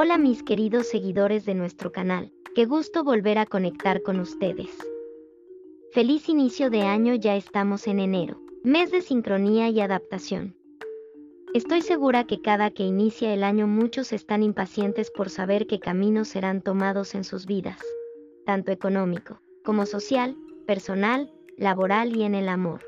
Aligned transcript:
Hola 0.00 0.16
mis 0.16 0.44
queridos 0.44 0.86
seguidores 0.86 1.44
de 1.44 1.54
nuestro 1.54 1.90
canal, 1.90 2.30
qué 2.54 2.66
gusto 2.66 3.02
volver 3.02 3.36
a 3.36 3.46
conectar 3.46 4.00
con 4.00 4.20
ustedes. 4.20 4.70
Feliz 5.90 6.28
inicio 6.28 6.70
de 6.70 6.82
año, 6.82 7.16
ya 7.16 7.34
estamos 7.34 7.88
en 7.88 7.98
enero, 7.98 8.40
mes 8.62 8.92
de 8.92 9.02
sincronía 9.02 9.70
y 9.70 9.80
adaptación. 9.80 10.54
Estoy 11.52 11.82
segura 11.82 12.22
que 12.28 12.40
cada 12.40 12.70
que 12.70 12.84
inicia 12.84 13.34
el 13.34 13.42
año 13.42 13.66
muchos 13.66 14.12
están 14.12 14.44
impacientes 14.44 15.10
por 15.10 15.30
saber 15.30 15.66
qué 15.66 15.80
caminos 15.80 16.28
serán 16.28 16.62
tomados 16.62 17.16
en 17.16 17.24
sus 17.24 17.46
vidas, 17.46 17.80
tanto 18.46 18.70
económico, 18.70 19.40
como 19.64 19.84
social, 19.84 20.36
personal, 20.64 21.28
laboral 21.56 22.14
y 22.14 22.22
en 22.22 22.36
el 22.36 22.48
amor. 22.48 22.84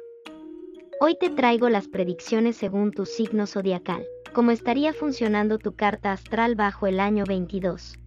Hoy 1.00 1.16
te 1.18 1.28
traigo 1.28 1.70
las 1.70 1.88
predicciones 1.88 2.54
según 2.54 2.92
tu 2.92 3.04
signo 3.04 3.48
zodiacal 3.48 4.06
cómo 4.32 4.50
estaría 4.50 4.92
funcionando 4.92 5.58
tu 5.58 5.74
carta 5.74 6.12
astral 6.12 6.54
bajo 6.54 6.86
el 6.86 7.00
año 7.00 7.24
22. 7.26 7.98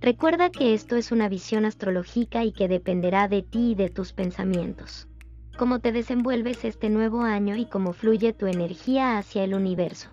Recuerda 0.00 0.50
que 0.50 0.74
esto 0.74 0.96
es 0.96 1.10
una 1.10 1.28
visión 1.28 1.64
astrológica 1.64 2.44
y 2.44 2.52
que 2.52 2.68
dependerá 2.68 3.26
de 3.28 3.42
ti 3.42 3.72
y 3.72 3.74
de 3.74 3.88
tus 3.90 4.12
pensamientos. 4.12 5.08
Cómo 5.56 5.80
te 5.80 5.90
desenvuelves 5.90 6.64
este 6.64 6.88
nuevo 6.88 7.22
año 7.22 7.56
y 7.56 7.66
cómo 7.66 7.92
fluye 7.92 8.32
tu 8.32 8.46
energía 8.46 9.18
hacia 9.18 9.42
el 9.42 9.54
universo. 9.54 10.10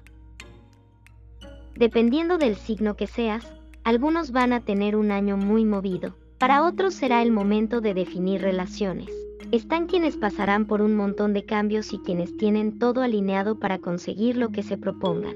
Dependiendo 1.76 2.38
del 2.38 2.56
signo 2.56 2.96
que 2.96 3.06
seas, 3.06 3.46
algunos 3.84 4.32
van 4.32 4.54
a 4.54 4.62
tener 4.62 4.96
un 4.96 5.12
año 5.12 5.38
muy 5.38 5.66
movido, 5.66 6.16
para 6.40 6.66
otros 6.66 6.96
será 6.96 7.22
el 7.22 7.32
momento 7.32 7.80
de 7.82 7.94
definir 7.94 8.42
relaciones. 8.42 9.10
Están 9.52 9.86
quienes 9.86 10.18
pasarán 10.18 10.66
por 10.66 10.82
un 10.82 10.96
montón 10.96 11.34
de 11.34 11.46
cambios 11.46 11.94
y 11.94 12.00
quienes 12.00 12.36
tienen 12.36 12.80
todo 12.80 13.02
alineado 13.02 13.60
para 13.60 13.78
conseguir 13.78 14.38
lo 14.38 14.50
que 14.50 14.64
se 14.64 14.78
propongan. 14.78 15.36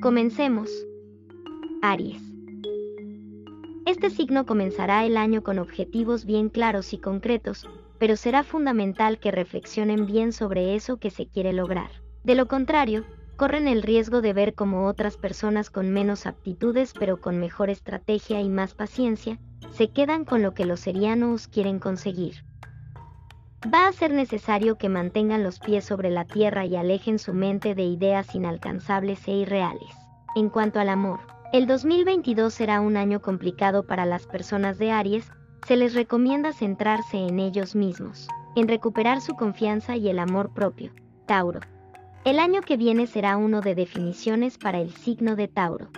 Comencemos. 0.00 0.70
Aries. 1.82 2.22
Este 3.86 4.08
signo 4.08 4.46
comenzará 4.46 5.04
el 5.04 5.16
año 5.16 5.42
con 5.42 5.58
objetivos 5.58 6.24
bien 6.24 6.48
claros 6.48 6.92
y 6.92 6.98
concretos, 6.98 7.68
pero 7.98 8.16
será 8.16 8.44
fundamental 8.44 9.18
que 9.18 9.32
reflexionen 9.32 10.06
bien 10.06 10.32
sobre 10.32 10.76
eso 10.76 10.98
que 10.98 11.10
se 11.10 11.26
quiere 11.26 11.52
lograr. 11.52 11.90
De 12.22 12.36
lo 12.36 12.46
contrario, 12.46 13.04
corren 13.36 13.66
el 13.66 13.82
riesgo 13.82 14.20
de 14.22 14.32
ver 14.32 14.54
como 14.54 14.86
otras 14.86 15.16
personas 15.16 15.70
con 15.70 15.90
menos 15.90 16.26
aptitudes 16.26 16.94
pero 16.96 17.20
con 17.20 17.38
mejor 17.38 17.68
estrategia 17.68 18.40
y 18.40 18.48
más 18.48 18.74
paciencia, 18.74 19.40
se 19.72 19.88
quedan 19.88 20.24
con 20.24 20.42
lo 20.42 20.54
que 20.54 20.66
los 20.66 20.80
serianos 20.80 21.48
quieren 21.48 21.80
conseguir. 21.80 22.44
Va 23.64 23.86
a 23.86 23.92
ser 23.92 24.12
necesario 24.12 24.76
que 24.76 24.88
mantengan 24.88 25.44
los 25.44 25.60
pies 25.60 25.84
sobre 25.84 26.10
la 26.10 26.24
tierra 26.24 26.66
y 26.66 26.74
alejen 26.74 27.20
su 27.20 27.32
mente 27.32 27.76
de 27.76 27.84
ideas 27.84 28.34
inalcanzables 28.34 29.26
e 29.28 29.32
irreales. 29.32 29.94
En 30.34 30.48
cuanto 30.48 30.80
al 30.80 30.88
amor, 30.88 31.20
el 31.52 31.66
2022 31.66 32.52
será 32.52 32.80
un 32.80 32.96
año 32.96 33.20
complicado 33.20 33.86
para 33.86 34.04
las 34.04 34.26
personas 34.26 34.78
de 34.78 34.90
Aries, 34.90 35.30
se 35.66 35.76
les 35.76 35.94
recomienda 35.94 36.52
centrarse 36.52 37.18
en 37.18 37.38
ellos 37.38 37.76
mismos, 37.76 38.26
en 38.56 38.66
recuperar 38.66 39.20
su 39.20 39.34
confianza 39.34 39.94
y 39.96 40.08
el 40.08 40.18
amor 40.18 40.52
propio. 40.52 40.92
Tauro. 41.26 41.60
El 42.24 42.40
año 42.40 42.62
que 42.62 42.76
viene 42.76 43.06
será 43.06 43.36
uno 43.36 43.60
de 43.60 43.76
definiciones 43.76 44.58
para 44.58 44.80
el 44.80 44.92
signo 44.92 45.36
de 45.36 45.46
Tauro. 45.46 45.88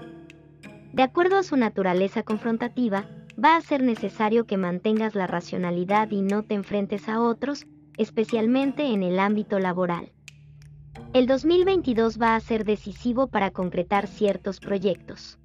De 0.93 1.03
acuerdo 1.03 1.39
a 1.39 1.43
su 1.43 1.57
naturaleza 1.57 2.25
confrontativa, 2.25 3.07
va 3.43 3.57
a 3.57 3.61
ser 3.61 3.83
necesario 3.83 4.47
que 4.47 4.57
mantengas 4.57 5.15
la 5.15 5.27
racionalidad 5.27 6.11
y 6.11 6.23
no 6.23 6.43
te 6.43 6.55
enfrentes 6.55 7.09
a 7.09 7.21
otros, 7.21 7.67
especialmente 7.97 8.87
en 8.87 9.03
el 9.03 9.19
ámbito 9.19 9.59
laboral. 9.59 10.13
El 11.13 11.27
2022 11.27 12.21
va 12.21 12.35
a 12.35 12.41
ser 12.41 12.65
decisivo 12.65 13.29
para 13.29 13.51
concretar 13.51 14.07
ciertos 14.07 14.61
proyectos. 14.61 15.39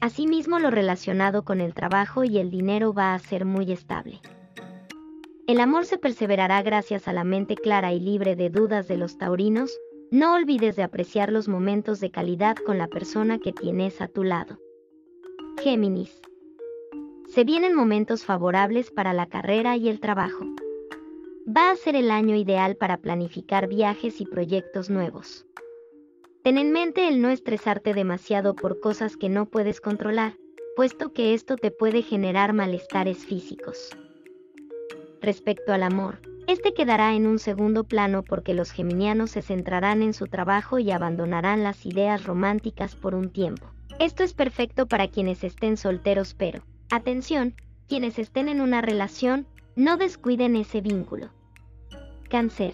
Asimismo, 0.00 0.60
lo 0.60 0.70
relacionado 0.70 1.44
con 1.44 1.60
el 1.60 1.74
trabajo 1.74 2.22
y 2.22 2.38
el 2.38 2.50
dinero 2.50 2.92
va 2.92 3.14
a 3.14 3.18
ser 3.18 3.44
muy 3.44 3.72
estable. 3.72 4.20
El 5.48 5.60
amor 5.60 5.86
se 5.86 5.98
perseverará 5.98 6.62
gracias 6.62 7.08
a 7.08 7.12
la 7.12 7.24
mente 7.24 7.56
clara 7.56 7.92
y 7.92 8.00
libre 8.00 8.36
de 8.36 8.50
dudas 8.50 8.86
de 8.86 8.98
los 8.98 9.18
taurinos, 9.18 9.72
no 10.10 10.34
olvides 10.34 10.76
de 10.76 10.82
apreciar 10.82 11.32
los 11.32 11.48
momentos 11.48 12.00
de 12.00 12.10
calidad 12.10 12.56
con 12.56 12.78
la 12.78 12.86
persona 12.86 13.38
que 13.38 13.52
tienes 13.52 14.00
a 14.00 14.08
tu 14.08 14.22
lado. 14.24 14.58
Géminis. 15.62 16.27
Se 17.28 17.44
vienen 17.44 17.74
momentos 17.74 18.24
favorables 18.24 18.90
para 18.90 19.12
la 19.12 19.26
carrera 19.26 19.76
y 19.76 19.90
el 19.90 20.00
trabajo. 20.00 20.46
Va 21.46 21.70
a 21.70 21.76
ser 21.76 21.94
el 21.94 22.10
año 22.10 22.34
ideal 22.34 22.76
para 22.76 22.96
planificar 22.96 23.68
viajes 23.68 24.22
y 24.22 24.24
proyectos 24.24 24.88
nuevos. 24.88 25.46
Ten 26.42 26.56
en 26.56 26.72
mente 26.72 27.06
el 27.06 27.20
no 27.20 27.28
estresarte 27.28 27.92
demasiado 27.92 28.54
por 28.54 28.80
cosas 28.80 29.18
que 29.18 29.28
no 29.28 29.44
puedes 29.44 29.82
controlar, 29.82 30.36
puesto 30.74 31.12
que 31.12 31.34
esto 31.34 31.56
te 31.56 31.70
puede 31.70 32.00
generar 32.00 32.54
malestares 32.54 33.26
físicos. 33.26 33.90
Respecto 35.20 35.74
al 35.74 35.82
amor, 35.82 36.20
este 36.46 36.72
quedará 36.72 37.14
en 37.14 37.26
un 37.26 37.38
segundo 37.38 37.84
plano 37.84 38.22
porque 38.22 38.54
los 38.54 38.70
geminianos 38.70 39.32
se 39.32 39.42
centrarán 39.42 40.00
en 40.00 40.14
su 40.14 40.28
trabajo 40.28 40.78
y 40.78 40.92
abandonarán 40.92 41.62
las 41.62 41.84
ideas 41.84 42.24
románticas 42.24 42.96
por 42.96 43.14
un 43.14 43.28
tiempo. 43.28 43.66
Esto 43.98 44.22
es 44.22 44.32
perfecto 44.32 44.86
para 44.86 45.08
quienes 45.08 45.44
estén 45.44 45.76
solteros 45.76 46.32
pero, 46.32 46.62
Atención, 46.90 47.54
quienes 47.86 48.18
estén 48.18 48.48
en 48.48 48.62
una 48.62 48.80
relación, 48.80 49.46
no 49.76 49.98
descuiden 49.98 50.56
ese 50.56 50.80
vínculo. 50.80 51.28
Cáncer. 52.30 52.72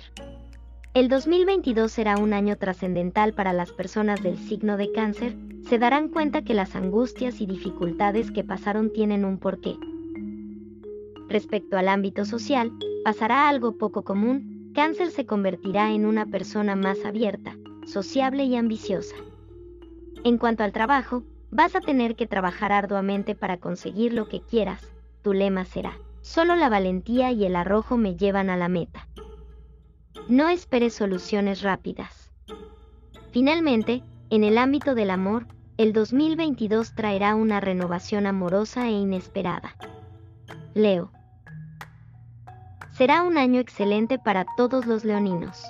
El 0.94 1.08
2022 1.08 1.90
será 1.90 2.16
un 2.18 2.32
año 2.32 2.56
trascendental 2.56 3.32
para 3.32 3.52
las 3.52 3.72
personas 3.72 4.22
del 4.22 4.38
signo 4.38 4.76
de 4.76 4.92
cáncer, 4.92 5.34
se 5.68 5.80
darán 5.80 6.10
cuenta 6.10 6.42
que 6.42 6.54
las 6.54 6.76
angustias 6.76 7.40
y 7.40 7.46
dificultades 7.46 8.30
que 8.30 8.44
pasaron 8.44 8.92
tienen 8.92 9.24
un 9.24 9.38
porqué. 9.38 9.76
Respecto 11.28 11.76
al 11.76 11.88
ámbito 11.88 12.24
social, 12.24 12.70
pasará 13.04 13.48
algo 13.48 13.78
poco 13.78 14.04
común, 14.04 14.70
cáncer 14.76 15.10
se 15.10 15.26
convertirá 15.26 15.90
en 15.90 16.06
una 16.06 16.26
persona 16.26 16.76
más 16.76 17.04
abierta, 17.04 17.56
sociable 17.84 18.44
y 18.44 18.54
ambiciosa. 18.54 19.16
En 20.22 20.38
cuanto 20.38 20.62
al 20.62 20.70
trabajo, 20.70 21.24
Vas 21.54 21.76
a 21.76 21.80
tener 21.80 22.16
que 22.16 22.26
trabajar 22.26 22.72
arduamente 22.72 23.36
para 23.36 23.58
conseguir 23.58 24.12
lo 24.12 24.28
que 24.28 24.40
quieras. 24.40 24.92
Tu 25.22 25.32
lema 25.32 25.64
será, 25.64 25.96
solo 26.20 26.56
la 26.56 26.68
valentía 26.68 27.30
y 27.30 27.44
el 27.44 27.54
arrojo 27.54 27.96
me 27.96 28.16
llevan 28.16 28.50
a 28.50 28.56
la 28.56 28.68
meta. 28.68 29.06
No 30.28 30.48
esperes 30.48 30.94
soluciones 30.94 31.62
rápidas. 31.62 32.32
Finalmente, 33.30 34.02
en 34.30 34.42
el 34.42 34.58
ámbito 34.58 34.96
del 34.96 35.10
amor, 35.10 35.46
el 35.76 35.92
2022 35.92 36.96
traerá 36.96 37.36
una 37.36 37.60
renovación 37.60 38.26
amorosa 38.26 38.88
e 38.88 38.90
inesperada. 38.90 39.76
Leo. 40.74 41.12
Será 42.90 43.22
un 43.22 43.38
año 43.38 43.60
excelente 43.60 44.18
para 44.18 44.44
todos 44.56 44.86
los 44.86 45.04
leoninos 45.04 45.64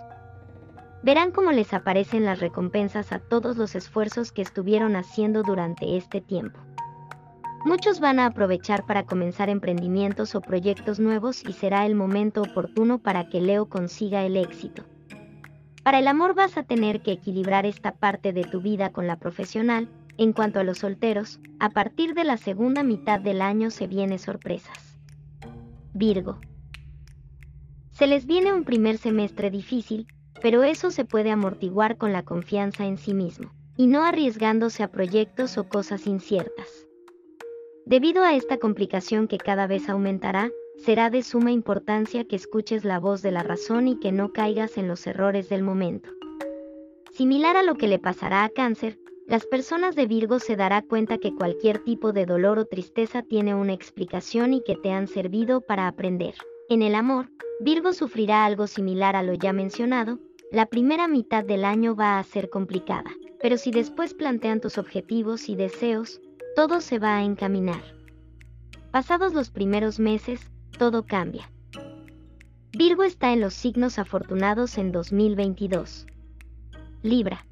verán 1.05 1.33
cómo 1.33 1.53
les 1.53 1.75
aparecen 1.75 2.25
las 2.25 2.41
recompensas 2.41 3.13
a 3.13 3.19
todos 3.19 3.59
los 3.59 3.75
esfuerzos 3.75 4.33
que 4.33 4.41
estuvieron 4.41 4.97
haciendo 4.97 5.43
durante 5.43 5.99
este 5.99 6.23
tiempo. 6.23 6.59
Muchos 7.67 8.01
van 8.01 8.19
a 8.19 8.27
aprovechar 8.27 8.87
para 8.87 9.05
comenzar 9.05 9.51
emprendimientos 9.51 10.35
o 10.35 10.41
proyectos 10.41 10.99
nuevos 11.01 11.45
y 11.47 11.53
será 11.53 11.85
el 11.85 11.95
momento 11.95 12.41
oportuno 12.41 12.99
para 12.99 13.29
que 13.29 13.43
Leo 13.43 13.69
consiga 13.69 14.25
el 14.25 14.39
éxito. 14.39 14.85
Para 15.83 15.99
el 15.99 16.09
amor 16.09 16.35
vas 16.35 16.57
a 16.57 16.63
tener 16.63 17.03
que 17.03 17.13
equilibrar 17.13 17.67
esta 17.67 17.93
parte 17.93 18.33
de 18.33 18.45
tu 18.45 18.63
vida 18.63 18.91
con 18.91 19.07
la 19.07 19.19
profesional. 19.19 19.91
En 20.17 20.33
cuanto 20.33 20.61
a 20.61 20.65
los 20.65 20.79
solteros, 20.79 21.39
a 21.59 21.71
partir 21.71 22.15
de 22.15 22.25
la 22.25 22.39
segunda 22.39 22.83
mitad 22.83 23.21
del 23.21 23.43
año 23.43 23.71
se 23.71 23.87
vienen 23.87 24.19
sorpresas. 24.19 24.97
Virgo. 25.93 26.39
Se 27.91 28.07
les 28.07 28.25
viene 28.25 28.53
un 28.53 28.65
primer 28.65 28.97
semestre 28.99 29.51
difícil, 29.51 30.07
pero 30.41 30.63
eso 30.63 30.91
se 30.91 31.05
puede 31.05 31.31
amortiguar 31.31 31.97
con 31.97 32.13
la 32.13 32.25
confianza 32.25 32.87
en 32.87 32.99
sí 32.99 33.15
mismo, 33.15 33.51
y 33.77 33.87
no 33.87 34.05
arriesgándose 34.05 34.83
a 34.83 34.91
proyectos 34.91 35.59
o 35.59 35.69
cosas 35.69 36.07
inciertas. 36.07 36.87
Debido 37.87 38.23
a 38.23 38.35
esta 38.35 38.59
complicación 38.59 39.29
que 39.29 39.39
cada 39.39 39.67
vez 39.67 39.89
aumentará, 39.89 40.51
será 40.79 41.11
de 41.11 41.23
suma 41.23 41.53
importancia 41.53 42.25
que 42.25 42.37
escuches 42.37 42.85
la 42.85 42.99
voz 42.99 43.23
de 43.23 43.31
la 43.31 43.43
razón 43.43 43.89
y 43.89 43.99
que 43.99 44.13
no 44.13 44.33
caigas 44.33 44.79
en 44.79 44.89
los 44.89 45.07
errores 45.07 45.49
del 45.49 45.63
momento. 45.63 46.11
Similar 47.13 47.57
a 47.57 47.63
lo 47.63 47.75
que 47.77 47.89
le 47.89 47.99
pasará 47.99 48.45
a 48.45 48.49
cáncer, 48.49 48.99
las 49.27 49.47
personas 49.47 49.95
de 49.97 50.07
Virgo 50.07 50.39
se 50.39 50.57
dará 50.57 50.83
cuenta 50.83 51.19
que 51.19 51.35
cualquier 51.35 51.79
tipo 51.79 52.13
de 52.13 52.27
dolor 52.27 52.59
o 52.59 52.67
tristeza 52.67 53.23
tiene 53.23 53.55
una 53.55 53.73
explicación 53.73 54.53
y 54.53 54.63
que 54.63 54.77
te 54.77 54.91
han 54.91 55.09
servido 55.09 55.61
para 55.61 55.89
aprender. 55.89 56.35
En 56.71 56.81
el 56.81 56.95
amor, 56.95 57.31
Virgo 57.61 57.93
sufrirá 57.93 58.47
algo 58.47 58.67
similar 58.67 59.17
a 59.17 59.23
lo 59.23 59.35
ya 59.35 59.53
mencionado, 59.53 60.19
la 60.51 60.67
primera 60.67 61.09
mitad 61.09 61.45
del 61.45 61.65
año 61.65 61.95
va 61.95 62.19
a 62.19 62.23
ser 62.25 62.49
complicada, 62.49 63.11
pero 63.41 63.59
si 63.59 63.71
después 63.71 64.15
plantean 64.15 64.61
tus 64.61 64.79
objetivos 64.79 65.51
y 65.51 65.57
deseos, 65.57 66.23
todo 66.57 66.81
se 66.81 66.99
va 66.99 67.17
a 67.17 67.23
encaminar. 67.23 67.83
Pasados 68.91 69.35
los 69.35 69.51
primeros 69.51 69.99
meses, 69.99 70.51
todo 70.79 71.05
cambia. 71.05 71.51
Virgo 72.77 73.03
está 73.03 73.33
en 73.33 73.41
los 73.41 73.53
signos 73.53 73.99
afortunados 73.99 74.79
en 74.79 74.91
2022. 74.91 76.07
Libra. 77.03 77.47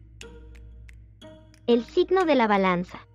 El 1.67 1.85
signo 1.85 2.25
de 2.25 2.35
la 2.35 2.47
balanza. 2.47 3.07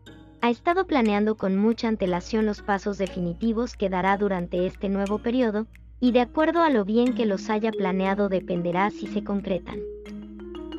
ha 0.42 0.52
estado 0.52 0.86
planeando 0.86 1.36
con 1.36 1.58
mucha 1.58 1.88
antelación 1.88 2.46
los 2.46 2.62
pasos 2.62 3.00
definitivos 3.00 3.76
que 3.76 3.90
dará 3.90 4.18
durante 4.18 4.68
este 4.68 4.88
nuevo 4.88 5.18
periodo, 5.18 5.66
y 6.00 6.12
de 6.12 6.22
acuerdo 6.22 6.62
a 6.62 6.70
lo 6.70 6.86
bien 6.86 7.16
que 7.16 7.26
los 7.26 7.50
haya 7.50 7.72
planeado 7.72 8.30
dependerá 8.30 8.90
si 8.92 9.08
se 9.08 9.24
concretan. 9.24 9.80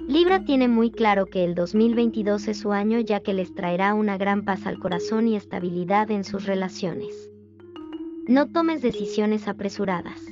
Libra 0.07 0.45
tiene 0.45 0.69
muy 0.69 0.91
claro 0.91 1.27
que 1.27 1.45
el 1.45 1.55
2022 1.55 2.49
es 2.49 2.59
su 2.59 2.73
año 2.73 3.01
ya 3.01 3.21
que 3.21 3.35
les 3.35 3.55
traerá 3.55 3.93
una 3.95 4.17
gran 4.17 4.45
paz 4.45 4.67
al 4.67 4.79
corazón 4.79 5.29
y 5.29 5.37
estabilidad 5.37 6.11
en 6.11 6.25
sus 6.25 6.47
relaciones. 6.47 7.29
No 8.27 8.47
tomes 8.47 8.81
decisiones 8.81 9.49
apresuradas. 9.49 10.23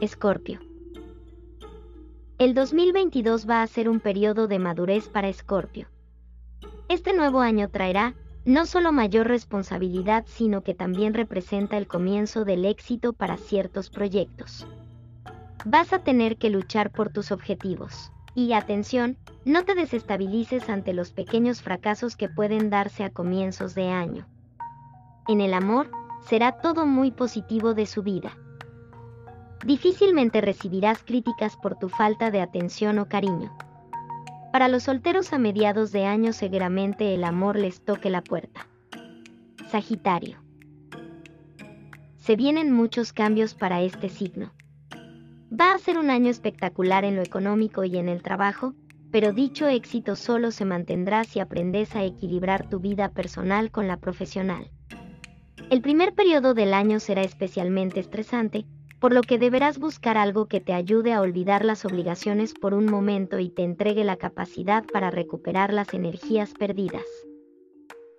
Escorpio. 0.00 0.60
El 2.38 2.52
2022 2.52 3.48
va 3.48 3.62
a 3.62 3.66
ser 3.66 3.88
un 3.88 4.00
periodo 4.00 4.46
de 4.46 4.58
madurez 4.58 5.08
para 5.08 5.28
Escorpio. 5.28 5.88
Este 6.90 7.14
nuevo 7.14 7.40
año 7.40 7.70
traerá, 7.70 8.14
no 8.46 8.64
solo 8.64 8.92
mayor 8.92 9.26
responsabilidad, 9.26 10.24
sino 10.28 10.62
que 10.62 10.72
también 10.72 11.14
representa 11.14 11.76
el 11.76 11.88
comienzo 11.88 12.44
del 12.44 12.64
éxito 12.64 13.12
para 13.12 13.36
ciertos 13.36 13.90
proyectos. 13.90 14.68
Vas 15.64 15.92
a 15.92 15.98
tener 15.98 16.36
que 16.36 16.48
luchar 16.48 16.92
por 16.92 17.10
tus 17.10 17.32
objetivos. 17.32 18.12
Y 18.36 18.52
atención, 18.52 19.16
no 19.44 19.64
te 19.64 19.74
desestabilices 19.74 20.68
ante 20.68 20.92
los 20.92 21.10
pequeños 21.10 21.60
fracasos 21.60 22.16
que 22.16 22.28
pueden 22.28 22.70
darse 22.70 23.02
a 23.02 23.10
comienzos 23.10 23.74
de 23.74 23.88
año. 23.88 24.28
En 25.26 25.40
el 25.40 25.52
amor, 25.52 25.90
será 26.28 26.60
todo 26.60 26.86
muy 26.86 27.10
positivo 27.10 27.74
de 27.74 27.86
su 27.86 28.04
vida. 28.04 28.36
Difícilmente 29.64 30.40
recibirás 30.40 31.02
críticas 31.02 31.56
por 31.56 31.76
tu 31.80 31.88
falta 31.88 32.30
de 32.30 32.42
atención 32.42 33.00
o 33.00 33.08
cariño. 33.08 33.56
Para 34.56 34.68
los 34.68 34.84
solteros 34.84 35.34
a 35.34 35.38
mediados 35.38 35.92
de 35.92 36.06
año 36.06 36.32
seguramente 36.32 37.14
el 37.14 37.24
amor 37.24 37.56
les 37.56 37.84
toque 37.84 38.08
la 38.08 38.22
puerta. 38.22 38.66
Sagitario. 39.68 40.38
Se 42.16 42.36
vienen 42.36 42.72
muchos 42.72 43.12
cambios 43.12 43.54
para 43.54 43.82
este 43.82 44.08
signo. 44.08 44.54
Va 45.52 45.74
a 45.74 45.78
ser 45.78 45.98
un 45.98 46.08
año 46.08 46.30
espectacular 46.30 47.04
en 47.04 47.16
lo 47.16 47.22
económico 47.22 47.84
y 47.84 47.98
en 47.98 48.08
el 48.08 48.22
trabajo, 48.22 48.72
pero 49.10 49.34
dicho 49.34 49.68
éxito 49.68 50.16
solo 50.16 50.50
se 50.50 50.64
mantendrá 50.64 51.24
si 51.24 51.38
aprendes 51.38 51.94
a 51.94 52.04
equilibrar 52.04 52.66
tu 52.66 52.80
vida 52.80 53.10
personal 53.10 53.70
con 53.70 53.86
la 53.86 53.98
profesional. 53.98 54.70
El 55.68 55.82
primer 55.82 56.14
periodo 56.14 56.54
del 56.54 56.72
año 56.72 56.98
será 56.98 57.20
especialmente 57.20 58.00
estresante, 58.00 58.64
por 59.00 59.12
lo 59.12 59.22
que 59.22 59.38
deberás 59.38 59.78
buscar 59.78 60.16
algo 60.16 60.46
que 60.46 60.60
te 60.60 60.72
ayude 60.72 61.12
a 61.12 61.20
olvidar 61.20 61.64
las 61.64 61.84
obligaciones 61.84 62.54
por 62.54 62.74
un 62.74 62.86
momento 62.86 63.38
y 63.38 63.50
te 63.50 63.62
entregue 63.62 64.04
la 64.04 64.16
capacidad 64.16 64.84
para 64.84 65.10
recuperar 65.10 65.72
las 65.72 65.92
energías 65.94 66.54
perdidas. 66.54 67.04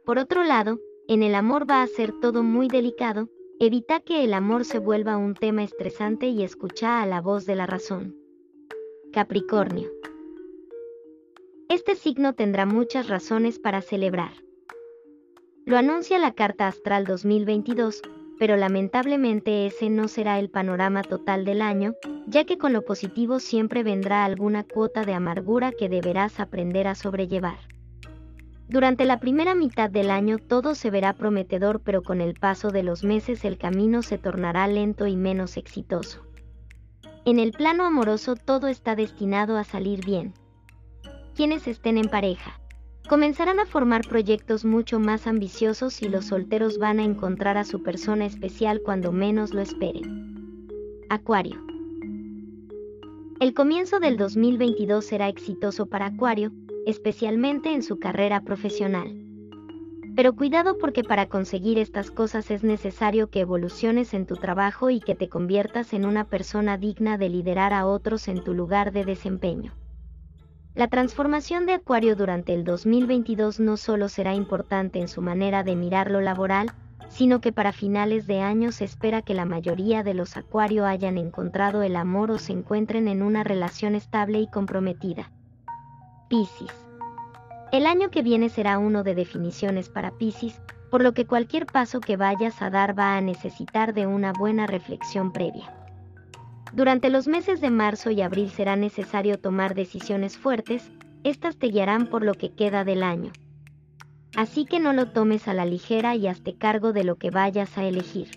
Por 0.06 0.19
otro 0.19 0.44
lado, 0.44 0.79
en 1.07 1.24
el 1.24 1.35
amor 1.35 1.69
va 1.69 1.81
a 1.81 1.88
ser 1.88 2.13
todo 2.19 2.44
muy 2.44 2.68
delicado, 2.68 3.29
evita 3.59 4.00
que 4.00 4.24
el 4.24 4.33
amor 4.33 4.65
se 4.65 4.79
vuelva 4.79 5.18
un 5.18 5.33
tema 5.33 5.63
estresante 5.63 6.27
y 6.27 6.44
escucha 6.44 7.01
a 7.01 7.06
la 7.06 7.21
voz 7.21 7.45
de 7.45 7.56
la 7.56 7.65
razón. 7.65 8.15
Capricornio. 9.12 9.89
Este 11.69 11.95
signo 11.95 12.33
tendrá 12.33 12.65
muchas 12.65 13.09
razones 13.09 13.59
para 13.59 13.81
celebrar. 13.81 14.31
Lo 15.65 15.75
anuncia 15.77 16.18
la 16.18 16.33
Carta 16.33 16.68
Astral 16.68 17.06
2022, 17.06 18.01
pero 18.39 18.57
lamentablemente 18.57 19.66
ese 19.66 19.89
no 19.89 20.07
será 20.07 20.39
el 20.39 20.50
panorama 20.50 21.01
total 21.01 21.45
del 21.45 21.62
año, 21.62 21.95
ya 22.28 22.45
que 22.45 22.57
con 22.57 22.74
lo 22.74 22.84
positivo 22.84 23.39
siempre 23.39 23.84
vendrá 23.84 24.25
alguna 24.25 24.63
cuota 24.63 25.04
de 25.04 25.13
amargura 25.13 25.72
que 25.72 25.89
deberás 25.89 26.39
aprender 26.39 26.88
a 26.88 26.95
sobrellevar. 26.95 27.57
Durante 28.69 29.06
la 29.06 29.19
primera 29.19 29.56
mitad 29.56 29.89
del 29.89 30.12
año 30.12 30.39
todo 30.39 30.75
se 30.75 30.89
verá 30.89 31.13
prometedor, 31.13 31.80
pero 31.81 32.04
con 32.04 32.19
el 32.19 32.34
paso 32.34 32.69
de 32.69 32.84
los 32.84 33.04
meses 33.04 33.45
el 33.45 33.57
camino 33.57 34.01
se 34.01 34.18
tornará 34.18 34.68
lento 34.68 35.07
y 35.07 35.16
menos 35.16 35.56
exitoso. 35.56 36.25
En 37.24 37.39
el 37.39 37.51
plano 37.51 37.86
amoroso 37.86 38.36
todo 38.36 38.68
está 38.68 38.95
destinado 38.95 39.57
a 39.57 39.63
salir 39.63 40.06
bien. 40.06 40.34
Quienes 41.34 41.68
estén 41.68 41.98
en 41.98 42.10
pareja, 42.10 42.60
comenzarán 43.07 43.59
a 43.59 43.65
formar 43.65 44.06
proyectos 44.06 44.65
mucho 44.65 45.00
más 45.00 45.27
ambiciosos 45.27 46.01
y 46.01 46.09
los 46.09 46.25
solteros 46.25 46.77
van 46.77 47.00
a 47.00 47.04
encontrar 47.04 47.57
a 47.57 47.63
su 47.63 47.81
persona 47.81 48.25
especial 48.25 48.81
cuando 48.83 49.12
menos 49.12 49.54
lo 49.54 49.62
esperen. 49.62 50.68
Acuario. 51.09 51.56
El 53.39 53.54
comienzo 53.54 54.00
del 54.00 54.18
2022 54.18 55.06
será 55.06 55.30
exitoso 55.30 55.86
para 55.86 56.07
Acuario, 56.07 56.51
especialmente 56.86 57.71
en 57.71 57.81
su 57.81 57.98
carrera 57.98 58.42
profesional. 58.42 59.24
Pero 60.15 60.36
cuidado 60.36 60.77
porque 60.77 61.03
para 61.03 61.27
conseguir 61.30 61.77
estas 61.77 62.12
cosas 62.12 62.51
es 62.51 62.63
necesario 62.63 63.30
que 63.30 63.42
evoluciones 63.42 64.13
en 64.13 64.25
tu 64.25 64.36
trabajo 64.36 64.89
y 64.89 65.00
que 65.00 65.15
te 65.15 65.30
conviertas 65.30 65.94
en 65.94 66.06
una 66.06 66.25
persona 66.25 66.77
digna 66.77 67.18
de 67.18 67.30
liderar 67.30 67.71
a 67.71 67.86
otros 67.86 68.27
en 68.27 68.44
tu 68.44 68.53
lugar 68.53 68.92
de 68.92 69.06
desempeño. 69.06 69.74
La 70.77 70.88
transformación 70.88 71.65
de 71.65 71.74
Acuario 71.74 72.15
durante 72.15 72.53
el 72.53 72.63
2022 72.63 73.59
no 73.59 73.77
solo 73.77 74.09
será 74.09 74.35
importante 74.35 75.00
en 75.00 75.07
su 75.07 75.24
manera 75.24 75.63
de 75.63 75.75
mirar 75.75 76.12
lo 76.12 76.21
laboral, 76.21 76.71
sino 77.09 77.41
que 77.41 77.51
para 77.51 77.71
finales 77.71 78.27
de 78.27 78.41
año 78.41 78.71
se 78.71 78.85
espera 78.85 79.24
que 79.24 79.33
la 79.33 79.45
mayoría 79.45 80.03
de 80.03 80.13
los 80.13 80.38
Acuario 80.38 80.85
hayan 80.85 81.18
encontrado 81.18 81.81
el 81.81 81.95
amor 81.95 82.29
o 82.29 82.38
se 82.38 82.53
encuentren 82.53 83.07
en 83.07 83.24
una 83.24 83.44
relación 83.44 83.95
estable 83.95 84.39
y 84.39 84.45
comprometida. 84.45 85.31
Piscis. 86.29 86.71
El 87.71 87.88
año 87.88 88.12
que 88.12 88.21
viene 88.21 88.50
será 88.50 88.77
uno 88.77 89.01
de 89.01 89.15
definiciones 89.15 89.89
para 89.89 90.12
Piscis, 90.12 90.62
por 90.91 91.01
lo 91.01 91.13
que 91.13 91.25
cualquier 91.25 91.65
paso 91.65 92.01
que 92.01 92.18
vayas 92.18 92.62
a 92.62 92.69
dar 92.69 92.97
va 92.97 93.18
a 93.18 93.21
necesitar 93.21 93.95
de 93.95 94.06
una 94.06 94.31
buena 94.31 94.68
reflexión 94.68 95.31
previa. 95.33 95.74
Durante 96.74 97.10
los 97.10 97.28
meses 97.28 97.62
de 97.62 97.69
marzo 97.69 98.12
y 98.12 98.22
abril 98.22 98.50
será 98.50 98.75
necesario 98.75 99.40
tomar 99.40 99.74
decisiones 99.74 100.38
fuertes, 100.38 100.92
estas 101.24 101.58
te 101.58 101.68
guiarán 101.68 102.08
por 102.08 102.24
lo 102.24 102.34
que 102.34 102.54
queda 102.54 102.84
del 102.84 103.04
año. 103.04 103.31
Así 104.36 104.66
que 104.66 104.80
no 104.80 104.94
lo 104.94 105.12
tomes 105.12 105.48
a 105.48 105.54
la 105.54 105.66
ligera 105.66 106.16
y 106.16 106.28
hazte 106.28 106.58
cargo 106.58 106.94
de 106.94 107.04
lo 107.04 107.16
que 107.16 107.31
vayas 107.31 107.78
a 107.78 107.86
elegir. 107.86 108.30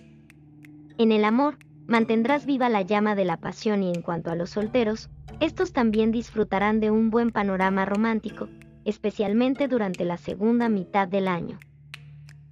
En 0.97 1.13
el 1.13 1.25
amor, 1.25 1.59
mantendrás 1.87 2.47
viva 2.47 2.69
la 2.69 2.83
llama 2.83 3.15
de 3.15 3.25
la 3.25 3.37
pasión 3.37 3.83
y 3.83 3.93
en 3.93 4.03
cuanto 4.03 4.31
a 4.31 4.37
los 4.37 4.51
solteros, 4.51 5.11
estos 5.41 5.73
también 5.73 6.13
disfrutarán 6.13 6.81
de 6.81 6.91
un 6.91 7.11
buen 7.11 7.31
panorama 7.31 7.85
romántico, 7.85 8.49
especialmente 8.85 9.69
durante 9.69 10.05
la 10.05 10.17
segunda 10.17 10.69
mitad 10.69 11.09
del 11.09 11.29
año. 11.29 11.59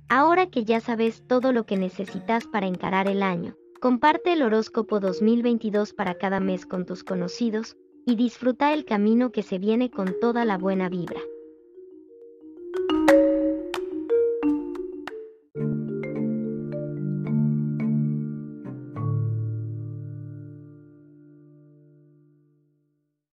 Ahora 0.08 0.46
que 0.46 0.64
ya 0.64 0.80
sabes 0.80 1.26
todo 1.26 1.52
lo 1.52 1.66
que 1.66 1.76
necesitas 1.76 2.46
para 2.46 2.66
encarar 2.66 3.08
el 3.08 3.22
año, 3.22 3.54
Comparte 3.80 4.32
el 4.32 4.42
horóscopo 4.42 4.98
2022 4.98 5.92
para 5.92 6.18
cada 6.18 6.40
mes 6.40 6.66
con 6.66 6.84
tus 6.84 7.04
conocidos 7.04 7.76
y 8.04 8.16
disfruta 8.16 8.72
el 8.72 8.84
camino 8.84 9.30
que 9.30 9.44
se 9.44 9.58
viene 9.60 9.88
con 9.88 10.16
toda 10.20 10.44
la 10.44 10.58
buena 10.58 10.88
vibra. 10.88 11.20